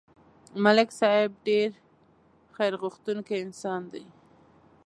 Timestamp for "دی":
3.93-4.05